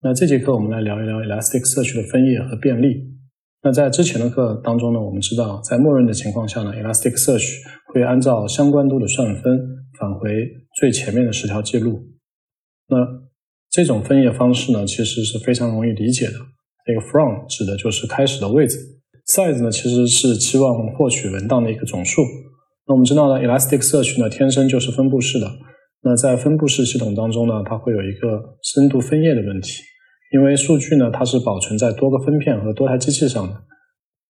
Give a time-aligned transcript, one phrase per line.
[0.00, 3.18] 那这节课我们来聊一聊 Elasticsearch 的分页和便利。
[3.64, 7.56] 那在之前的课当中呢，我们知道在默认的情况下呢，Elasticsearch
[7.92, 9.58] 会按照相关度的算分
[9.98, 10.30] 返回
[10.78, 12.00] 最前面的十条记录。
[12.86, 12.96] 那
[13.72, 16.34] 这种分页方式呢，其实是非常容易理解的。
[16.86, 18.78] 这个 from 指的就是开始的位置
[19.26, 22.22] ，size 呢其实是期望获取文档的一个总数。
[22.86, 25.50] 那我们知道呢，Elasticsearch 呢天生就是分布式的。
[26.08, 29.82] 那在分布式系统当中呢，它会有一个深度分页的问题，
[30.32, 33.54] 因为数据呢它是保存在多个分片和多台机器上的。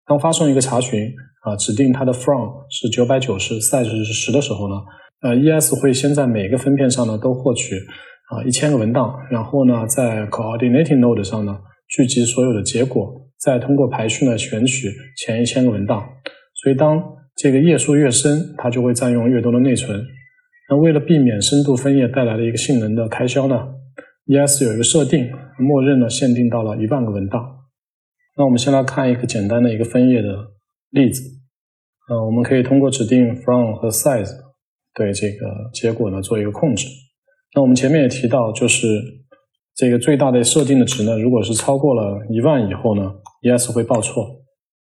[0.05, 1.09] 当发送一个查询
[1.45, 4.75] 啊，指定它的 from 是九百九十，size 是十的时候呢，
[5.21, 11.57] 呃，ES 会先在每个分片上呢都获取啊一千个文档，然后呢在 coordinating node 上呢。
[11.87, 14.87] 聚集所有的结果，再通过排序呢选取
[15.17, 16.07] 前一千个文档。
[16.61, 17.01] 所以当
[17.35, 19.99] 这个页数越深，它就会占用越多的内存。
[20.69, 23.55] 那为了避免深度分页带来的一个性能的开销呢
[24.27, 27.43] ，ES 有一个设定，默认呢限定到了一万个文档。
[28.37, 30.27] 那我们先来看一个简单的一个分页的
[30.91, 31.23] 例子。
[32.07, 34.31] 呃，我们可以通过指定 from 和 size
[34.93, 36.87] 对这个结果呢做一个控制。
[37.55, 38.87] 那我们前面也提到，就是。
[39.75, 44.25] 这个最大的设定的值呢，如果是超过了一万以后呢，ES 会报错。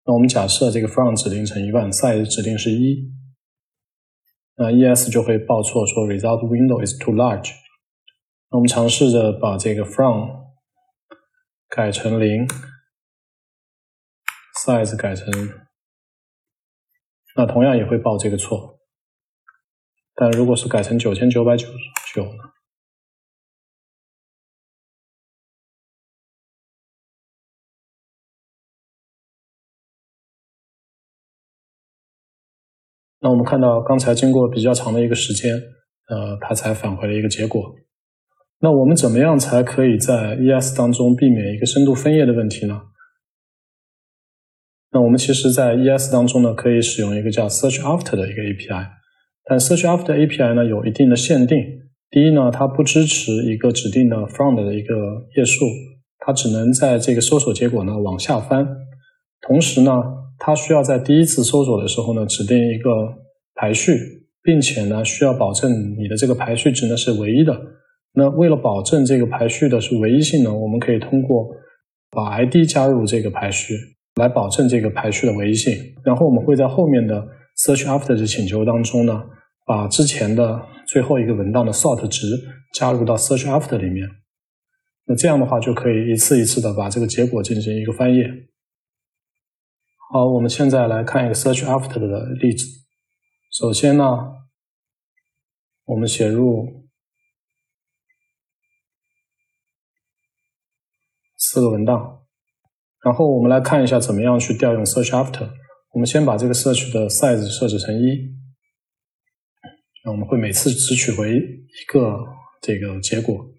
[0.06, 2.98] 那我们假设这个 from 指定成一万，size 指定是一，
[4.56, 7.52] 那 ES 就会报错，说 result window is too large。
[8.50, 10.30] 那我们尝试着把这个 from
[11.70, 12.48] 改成零
[14.64, 15.32] ，size 改成，
[17.36, 18.80] 那同样也会报这个错。
[20.14, 21.74] 但如果是改成九千九百九十
[22.14, 22.61] 九呢？
[33.22, 35.54] 那我们看到，刚才经过比较长的一个时间，
[36.10, 37.76] 呃，它才返回了一个结果。
[38.62, 42.82] 那我们怎么样才可以在 ES 当中避免一个深度分页的问题呢？
[44.92, 48.88] 那我们其实，在 ES 当中呢，可以使用一个叫 Search After 的一个 API。
[49.46, 51.58] 但 Search After API 呢，有一定的限定。
[52.10, 54.96] 第一呢，它不支持一个指定的 From 的一个
[55.38, 55.66] 页数，
[56.20, 58.68] 它只能在这个搜索结果呢往下翻。
[59.42, 59.92] 同时呢，
[60.44, 62.90] 它需要在第一次搜索的时候呢，指定一个
[63.54, 63.94] 排序，
[64.42, 67.56] 并且呢，需要保证你的这个排序值呢是唯一的。
[68.14, 71.48] 那为了保证这个排序的是唯一性呢，我们可以通过
[72.10, 73.76] 把 ID 加入这个排序，
[74.16, 75.72] 来保证这个排序的唯一性。
[76.04, 77.24] 然后我们会在后面的
[77.64, 79.22] search after 的请求当中呢，
[79.68, 82.26] 把之前的最后一个文档的 sort 值
[82.74, 84.10] 加入到 search after 里面。
[85.06, 88.26] 那这样的话就可以一次一次的把这个结果进行一个翻页。
[90.14, 92.66] 好，我们现在来看一个 search after 的例子。
[93.50, 94.04] 首先呢，
[95.86, 96.90] 我们写入
[101.38, 102.26] 四个文档，
[103.02, 105.50] 然后我们来看一下怎么样去调用 search after。
[105.94, 108.36] 我们先把这个 search 的 size 设置成一，
[110.04, 112.18] 那我们会每次只取回一个
[112.62, 113.50] 这个结果。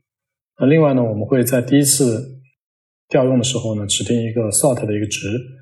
[0.58, 2.42] 那另外呢，我们会在第一次
[3.08, 5.61] 调用的时候呢，指定一个 sort 的一个值。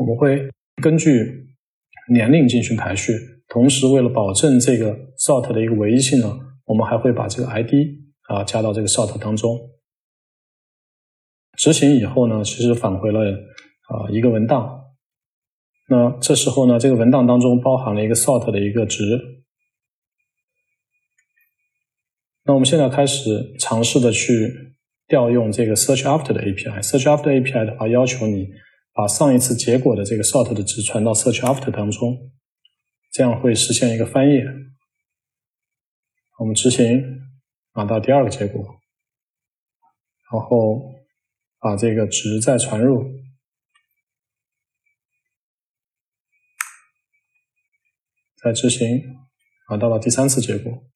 [0.00, 0.48] 我们会
[0.82, 1.46] 根据
[2.10, 3.12] 年龄进行排序，
[3.48, 7.70] 同时为了保证这个 sort 的一个唯一性呢，我们还会把这个 ID
[8.22, 9.58] 啊加到这个 sort 当中。
[11.58, 14.84] 执行以后呢，其实返回了啊一个文档。
[15.90, 19.04] 那这时候呢，这个文档当中包含了一个 sort 的一个值。
[22.44, 24.74] 那我们现在开始尝试的去
[25.08, 26.82] 调用这个 search after 的 API。
[26.82, 28.48] search after API 的话，要求你。
[28.92, 32.32] 把上一次结果的这个 sort 的值传到 search after 当中，
[33.12, 34.44] 这样会实现一个翻页。
[36.38, 37.02] 我们执行，
[37.74, 38.62] 拿到第二个结果，
[40.32, 40.94] 然后
[41.58, 43.04] 把这个值再传入，
[48.42, 49.02] 再执行，
[49.68, 50.89] 拿到了第三次结果。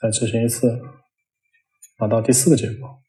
[0.00, 0.80] 再执行一次，
[1.98, 3.00] 拿到第四个结果。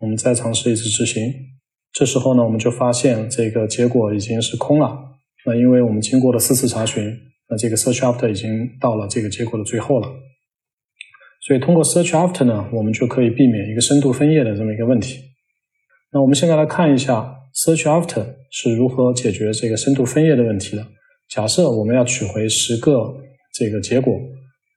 [0.00, 1.20] 我们再尝试一次执行，
[1.90, 5.16] 这时候呢，我们就发现这个结果已经是空了。
[5.46, 7.02] 那因为我们经过了四次查询，
[7.48, 10.08] 那这个 search after 已经到了这个结果的最后了。
[11.40, 15.18] 所以通过 search after 呢，我们就可以避免一个深度分页的这么一个问题。
[16.12, 17.40] 那我们现在来看一下。
[17.54, 20.84] Search after 是如何解决这个深度分页的问题的？
[21.28, 23.14] 假设我们要取回十个
[23.52, 24.12] 这个结果，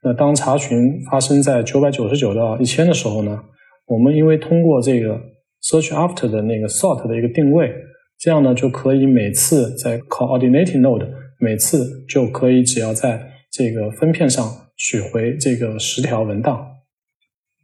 [0.04, 3.40] 那当查询发生在九百九十九到一千的时候呢？
[3.88, 5.20] 我们因为通过这个
[5.64, 7.74] search after 的那个 sort 的一个定位，
[8.20, 11.08] 这样呢就可以每次在 coordinating node
[11.40, 13.20] 每次就可以只要在
[13.52, 14.46] 这个分片上
[14.78, 16.58] 取回这个十条文档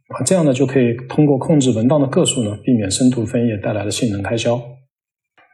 [0.08, 4.60] 啊，这样呢就可以通过控制文档的个数呢，避免深度分页带来的性能开销。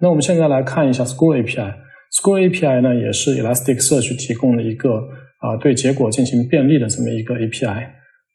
[0.00, 4.88] 那我们现在来看一下 School API，School API 呢也是 Elasticsearch 提供的一个
[5.41, 7.87] 啊对结果进行便利的这么一个 API。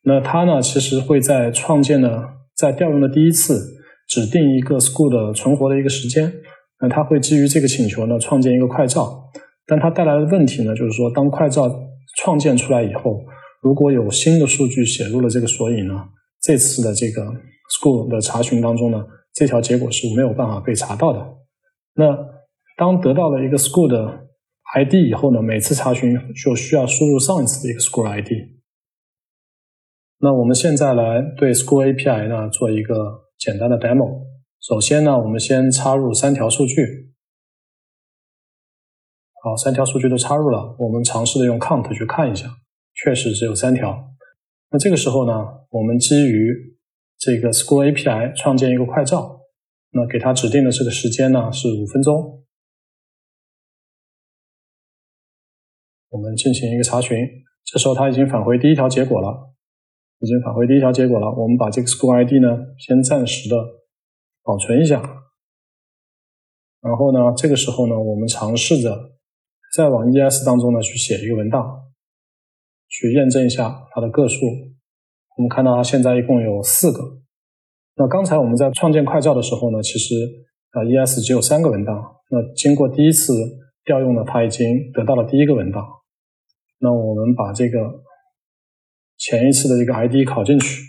[0.04, 2.24] 那它呢其实会在创建的
[2.56, 3.60] 在调用的第一次
[4.08, 6.32] 指定一个 School 的存活的一个时间，
[6.80, 9.24] 那它会基于这个请求呢创建一个快照。
[9.66, 11.68] 但它带来的问题呢，就是说，当快照
[12.18, 13.26] 创建出来以后，
[13.64, 15.96] 如果有新的数据写入了这个索引呢，
[16.44, 17.24] 这次的这个
[17.74, 19.04] school 的查询当中呢，
[19.34, 21.20] 这条结果是没有办法被查到的。
[21.96, 22.06] 那
[22.78, 24.28] 当得到了一个 school 的
[24.76, 28.30] ID 以后呢，每次查询就需要输入上一次的一个 school ID。
[30.20, 32.94] 那我们现在来对 school API 呢做一个
[33.38, 34.26] 简单的 demo。
[34.60, 37.14] 首先呢，我们先插入三条数据。
[39.44, 42.48] 好，三条数据都插入了，我们尝试的用 count 去看一下，
[42.96, 44.12] 确实只有三条。
[44.72, 45.34] 那这个时候呢，
[45.70, 46.76] 我们基于
[47.20, 49.40] 这个 School API 创建一个快照，
[49.98, 52.44] 那给它指定的这个时间呢是五分钟。
[56.10, 57.18] 我们进行一个查询，
[57.64, 59.56] 这时候它已经返回第一条结果了，
[60.20, 61.32] 已经返回第一条结果了。
[61.32, 63.56] 我们把这个 School ID 呢先暂时的
[64.44, 65.02] 保存一下，
[66.82, 69.16] 然后呢，这个时候呢，我们尝试着。
[69.74, 71.82] 再往 ES 当中呢去写一个文档，
[72.88, 74.46] 去验证一下它的个数。
[75.38, 77.25] 我们看到它现在一共有四个。
[77.98, 80.16] 那刚才我们在创建快照的时候呢，其实
[80.72, 81.96] 啊 ES 只有三个文档。
[82.30, 83.34] 那经过第一次
[83.86, 85.82] 调用呢，它已经得到了第一个文档。
[86.80, 88.04] 那我们把这个
[89.18, 90.82] 前一次的这个 ID 拷进去，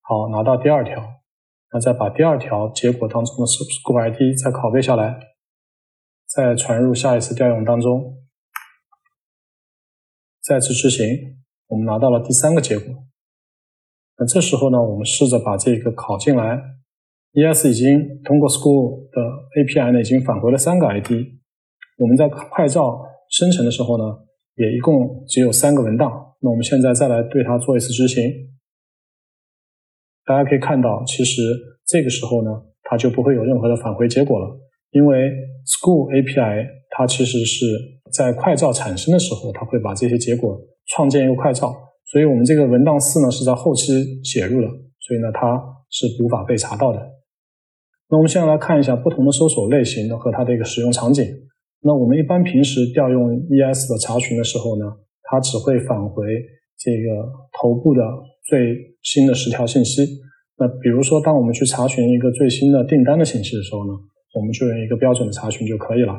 [0.00, 1.02] 好，拿到第二条。
[1.70, 5.20] 那再把第二条结果当中的 School ID 再拷贝下来，
[6.26, 8.16] 再传入下一次调用当中，
[10.40, 11.04] 再次执行，
[11.66, 13.07] 我们拿到了第三个结果。
[14.18, 16.60] 那这时候呢，我们试着把这个拷进来
[17.34, 19.20] ，ES 已经通过 School 的
[19.56, 21.12] API 呢，已经返回了三个 ID。
[21.98, 23.00] 我们在快照
[23.30, 24.04] 生成的时候呢，
[24.56, 26.34] 也一共只有三个文档。
[26.40, 28.22] 那我们现在再来对它做一次执行。
[30.24, 31.42] 大家可以看到，其实
[31.86, 32.50] 这个时候呢，
[32.82, 34.60] 它就不会有任何的返回结果了，
[34.90, 35.30] 因为
[35.64, 37.66] School API 它其实是
[38.12, 41.72] 在快照产生的时候，它会把这些结果创建一个快照，
[42.10, 43.92] 所以我们这个文档四呢是在后期
[44.24, 44.68] 写入的，
[44.98, 45.60] 所以呢它
[45.90, 46.98] 是无法被查到的。
[48.08, 51.24] 那我们现在来看一下不同的搜索类型的和它的一个使用场景。
[51.82, 54.84] 那我们一般平时调用 ES 的查询的时候呢，
[55.24, 56.24] 它只会返回
[56.78, 58.00] 这个头部的。
[58.48, 60.00] 最新的十条信息。
[60.56, 63.92] 那比如说，当我们去查询一个最新的订单的信息的时候呢，
[64.32, 66.14] 我们就用一个标准的查询就可以了。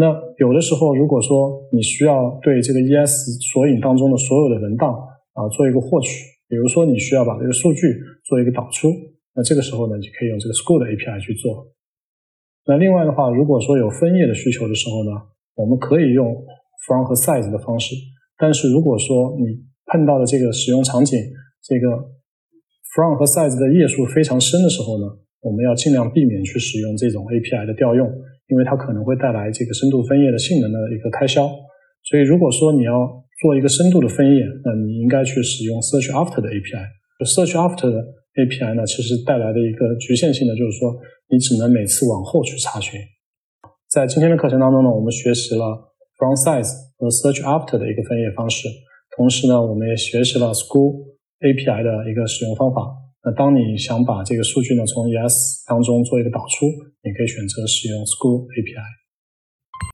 [0.00, 0.08] 那
[0.38, 4.88] 有的时候，如果说你需要对这个 ES 索引当中的所有的文档
[5.36, 7.92] 啊做一个获取，比如说你需要把这个数据
[8.24, 8.88] 做一个导出，
[9.36, 11.68] 那这个时候呢，就可以用这个 School 的 API 去做。
[12.64, 15.12] 那另外的话，如果说有分页的需求的时候呢，
[15.54, 16.32] 我们可以用
[16.88, 17.94] From 和 Size 的方式。
[18.38, 19.60] 但是如果说你
[19.92, 21.20] 碰到的这个使用场景，
[21.60, 22.08] 这个
[22.96, 25.04] from 和 size 的页数非常深的时候呢，
[25.44, 28.08] 我们要尽量避免去使用这种 API 的调用，
[28.50, 31.48] 因为它可能会带来这个深度分页的性能的一个开销。
[32.02, 32.92] 所以，如果说你要
[33.40, 36.84] 做一个深度的分页，那你应该去使用 search after 的 API。
[37.24, 38.00] search after 的
[38.40, 40.96] API 呢，其实带来的一个局限性呢，就是说
[41.28, 42.98] 你只能每次往后去查询。
[43.88, 48.68] 在今天的课程当中呢，我们学习了 from size 和 search after 的一个分页方式。
[49.16, 51.04] 同时呢，我们也学习了 School
[51.40, 52.80] API 的一个使用方法。
[53.22, 56.66] 那当你想把这个数据呢从 ES 当中做一个导出，
[57.04, 58.99] 你可以选择使用 School API。